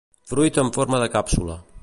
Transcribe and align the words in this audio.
Fruit 0.31 0.57
en 0.63 0.71
forma 0.79 1.03
de 1.05 1.11
càpsula. 1.19 1.61